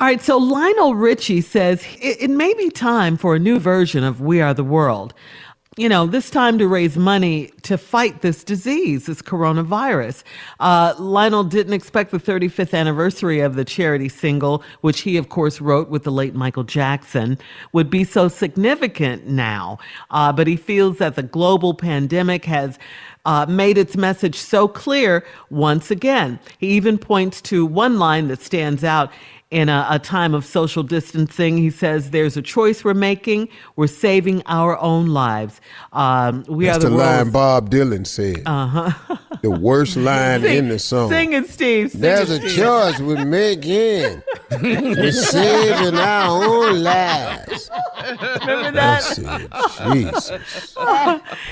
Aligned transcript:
All 0.00 0.06
right, 0.06 0.20
so 0.20 0.38
Lionel 0.38 0.94
Richie 0.94 1.40
says 1.40 1.84
it, 2.00 2.22
it, 2.22 2.30
may 2.30 2.54
be 2.54 2.70
time 2.70 3.16
for 3.16 3.34
a 3.34 3.38
new 3.40 3.58
version 3.58 4.04
of 4.04 4.20
We 4.20 4.40
Are 4.40 4.54
the 4.54 4.62
World. 4.62 5.12
You 5.76 5.88
know, 5.88 6.06
this 6.06 6.30
time 6.30 6.56
to 6.58 6.68
raise 6.68 6.96
money 6.96 7.50
to 7.62 7.76
fight 7.76 8.22
this 8.22 8.44
disease, 8.44 9.06
this 9.06 9.20
coronavirus. 9.20 10.22
Uh, 10.60 10.94
Lionel 11.00 11.42
didn't 11.42 11.72
expect 11.72 12.12
the 12.12 12.18
35th 12.18 12.78
anniversary 12.78 13.40
of 13.40 13.56
the 13.56 13.64
charity 13.64 14.08
single, 14.08 14.62
which 14.82 15.00
he, 15.00 15.16
of 15.16 15.30
course, 15.30 15.60
wrote 15.60 15.88
with 15.88 16.04
the 16.04 16.12
late 16.12 16.34
Michael 16.34 16.64
Jackson, 16.64 17.36
would 17.72 17.90
be 17.90 18.04
so 18.04 18.28
significant 18.28 19.26
now. 19.26 19.78
Uh, 20.12 20.32
but 20.32 20.46
he 20.46 20.54
feels 20.54 20.98
that 20.98 21.16
the 21.16 21.24
global 21.24 21.74
pandemic 21.74 22.44
has 22.44 22.78
uh, 23.24 23.46
made 23.48 23.76
its 23.76 23.96
message 23.96 24.36
so 24.36 24.68
clear 24.68 25.24
once 25.50 25.90
again. 25.90 26.38
He 26.58 26.68
even 26.68 26.98
points 26.98 27.40
to 27.42 27.66
one 27.66 27.98
line 27.98 28.28
that 28.28 28.40
stands 28.40 28.84
out 28.84 29.10
in 29.50 29.68
a, 29.68 29.86
a, 29.90 29.98
time 29.98 30.34
of 30.34 30.44
social 30.44 30.82
distancing. 30.82 31.56
He 31.56 31.70
says 31.70 32.10
there's 32.10 32.36
a 32.36 32.42
choice 32.42 32.84
we're 32.84 32.94
making. 32.94 33.48
We're 33.76 33.86
saving 33.86 34.42
our 34.46 34.78
own 34.78 35.06
lives. 35.06 35.60
Um, 35.92 36.44
we 36.48 36.66
That's 36.66 36.78
are 36.78 36.80
the, 36.80 36.90
the 36.90 36.96
line 36.96 37.30
Bob 37.30 37.70
Dylan 37.70 38.06
said. 38.06 38.42
Uh 38.44 38.66
huh. 38.66 39.16
the 39.42 39.50
worst 39.50 39.96
line 39.96 40.42
sing, 40.42 40.56
in 40.58 40.68
the 40.68 40.78
song. 40.78 41.08
Sing 41.08 41.32
it, 41.32 41.48
Steve. 41.48 41.92
Sing 41.92 42.00
there's 42.00 42.30
it, 42.30 42.44
a 42.44 42.48
Steve. 42.48 42.64
choice 42.64 43.00
we're 43.00 43.24
making. 43.24 44.22
we're 44.62 45.12
saving 45.12 45.98
our 45.98 46.44
own 46.44 46.82
lives. 46.82 47.70
Remember 48.10 48.70
that? 48.72 49.02
Said, 49.02 49.92
Jesus. 49.92 50.74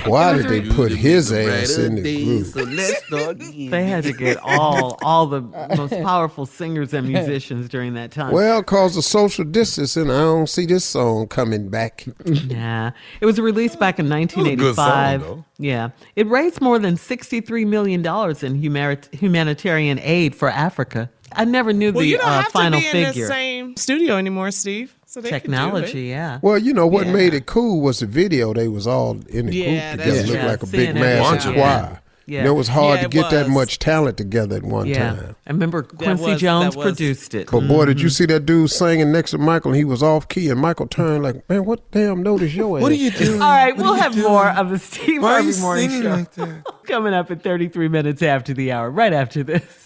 Why 0.06 0.34
did 0.36 0.46
they 0.48 0.62
put 0.62 0.92
his 0.92 1.32
ass 1.32 1.76
in 1.78 1.96
the 1.96 2.24
group? 2.24 2.46
So 2.46 2.62
let's 2.62 3.04
start 3.06 3.36
again. 3.36 3.70
They 3.70 3.84
had 3.86 4.04
to 4.04 4.12
get 4.12 4.38
all 4.42 4.98
all 5.02 5.26
the 5.26 5.40
most 5.76 5.92
powerful 6.02 6.46
singers 6.46 6.92
and 6.94 7.08
musicians 7.16 7.68
during 7.68 7.94
that 7.94 8.10
time. 8.12 8.32
Well, 8.32 8.62
cause 8.62 8.96
of 8.96 9.04
social 9.04 9.44
distancing, 9.44 10.10
I 10.10 10.20
don't 10.20 10.48
see 10.48 10.66
this 10.66 10.84
song 10.84 11.28
coming 11.28 11.68
back. 11.68 12.06
Yeah, 12.24 12.92
it 13.20 13.26
was 13.26 13.40
released 13.40 13.78
back 13.78 13.98
in 13.98 14.08
1985. 14.08 15.22
song, 15.22 15.44
yeah, 15.58 15.90
it 16.16 16.26
raised 16.28 16.60
more 16.60 16.78
than 16.78 16.96
63 16.96 17.64
million 17.64 18.02
dollars 18.02 18.42
in 18.42 18.54
humanit- 18.56 19.08
humanitarian 19.12 19.98
aid 20.00 20.34
for 20.34 20.48
Africa. 20.48 21.10
I 21.32 21.44
never 21.44 21.72
knew 21.72 21.92
Well, 21.92 22.02
the 22.02 22.06
you 22.08 22.18
don't 22.18 22.26
uh, 22.28 22.42
have 22.42 22.52
final 22.52 22.80
to 22.80 22.92
be 22.92 22.98
in 22.98 23.06
figure. 23.06 23.24
the 23.24 23.28
same 23.28 23.76
studio 23.76 24.16
anymore, 24.16 24.50
Steve. 24.52 24.94
So 25.16 25.22
they 25.22 25.30
can 25.30 25.38
do 25.50 25.56
Technology, 25.56 26.08
it. 26.08 26.10
yeah. 26.10 26.38
Well, 26.42 26.58
you 26.58 26.74
know 26.74 26.86
what 26.86 27.06
Yeah. 27.06 27.12
made 27.14 27.32
it 27.32 27.46
cool 27.46 27.80
was 27.80 28.00
the 28.00 28.06
video. 28.06 28.52
They 28.52 28.68
was 28.68 28.86
all 28.86 29.16
in 29.30 29.46
the 29.46 29.54
Yeah, 29.56 29.96
group 29.96 30.04
together, 30.04 30.20
true. 30.24 30.30
looked 30.32 30.42
Yeah, 30.42 30.46
like 30.50 30.62
a 30.62 30.66
big 30.66 30.94
massive 30.94 31.32
everything. 31.32 31.54
Yeah. 31.54 31.78
choir. 31.86 32.00
Yeah. 32.26 32.38
And 32.40 32.48
it 32.48 32.52
was 32.52 32.68
hard 32.68 32.96
Yeah, 32.96 33.00
to 33.02 33.06
it 33.06 33.10
get 33.12 33.30
that 33.30 33.48
much 33.48 33.78
talent 33.78 34.18
together 34.18 34.56
at 34.56 34.62
one 34.64 34.88
Yeah, 34.88 35.10
time. 35.14 35.36
I 35.46 35.52
remember 35.52 35.84
Quincy 35.84 36.22
was- 36.32 36.40
Jones 36.40 36.76
produced 36.76 37.34
it. 37.34 37.48
But 37.50 37.60
boy, 37.66 37.86
did 37.86 37.96
Mm-hmm. 37.96 38.04
you 38.04 38.10
see 38.10 38.26
that 38.26 38.44
dude 38.44 38.68
singing 38.70 39.10
next 39.10 39.30
to 39.30 39.38
Michael? 39.38 39.70
and 39.70 39.78
He 39.78 39.84
was 39.84 40.02
off 40.02 40.28
key, 40.28 40.50
and 40.50 40.60
Michael 40.60 40.86
turned 40.86 41.22
like, 41.22 41.48
"Man, 41.48 41.64
what 41.64 41.90
damn 41.92 42.22
note 42.22 42.42
is 42.42 42.54
your 42.54 42.68
What 42.68 42.92
are 42.92 42.94
you 42.94 43.10
doing? 43.12 43.40
All 43.40 43.48
right, 43.48 43.74
What 43.74 43.84
we'll 43.86 43.94
have 43.94 44.12
doing? 44.12 44.26
more 44.26 44.50
of 44.50 44.68
the 44.68 44.78
Steve 44.78 45.22
Why 45.22 45.28
are 45.30 45.32
Harvey 45.42 45.50
you 45.56 45.62
Morning 45.62 45.90
Show 46.02 46.08
like 46.10 46.32
that? 46.34 46.64
coming 46.86 47.14
up 47.14 47.30
at 47.30 47.42
33 47.42 47.88
minutes 47.88 48.20
after 48.22 48.52
the 48.52 48.70
hour. 48.72 48.90
Right 48.90 49.14
after 49.14 49.42
this. 49.42 49.85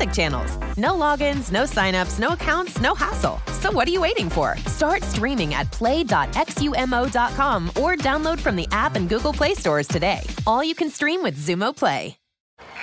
music 0.00 0.14
channels. 0.14 0.56
No 0.76 0.92
logins, 0.92 1.52
no 1.52 1.64
signups, 1.64 2.18
no 2.18 2.28
accounts, 2.28 2.80
no 2.80 2.94
hassle. 2.94 3.38
So 3.60 3.70
what 3.70 3.86
are 3.86 3.90
you 3.90 4.00
waiting 4.00 4.30
for? 4.30 4.56
Start 4.66 5.02
streaming 5.02 5.54
at 5.54 5.70
play.xumo.com 5.70 7.68
or 7.68 7.96
download 7.96 8.40
from 8.40 8.56
the 8.56 8.66
app 8.72 8.96
and 8.96 9.08
Google 9.08 9.32
Play 9.32 9.54
stores 9.54 9.86
today. 9.86 10.20
All 10.46 10.64
you 10.64 10.74
can 10.74 10.90
stream 10.90 11.22
with 11.22 11.36
Xumo 11.36 11.76
Play. 11.76 12.16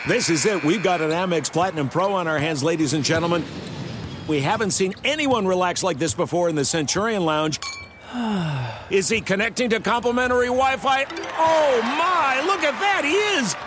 This 0.08 0.30
is 0.30 0.46
it. 0.46 0.64
We've 0.64 0.84
got 0.84 1.02
an 1.02 1.10
Amex 1.10 1.52
Platinum 1.52 1.90
Pro 1.90 2.14
on 2.14 2.28
our 2.28 2.38
hands, 2.38 2.64
ladies 2.64 2.94
and 2.94 3.04
gentlemen. 3.04 3.44
We 4.28 4.40
haven't 4.42 4.72
seen 4.72 4.94
anyone 5.04 5.48
relax 5.48 5.84
like 5.84 5.98
this 5.98 6.13
before 6.13 6.50
in 6.50 6.56
the 6.56 6.66
Centurion 6.66 7.25
Lounge. 7.25 7.60
Is 8.90 9.10
he 9.10 9.22
connecting 9.22 9.70
to 9.72 9.80
complimentary 9.80 10.48
Wi 10.48 10.78
Fi? 10.78 11.06
Oh 11.38 11.81
my, 11.81 12.42
look 12.46 12.63
at 12.63 12.80
that! 12.80 13.04
He 13.04 13.16
is! 13.40 13.67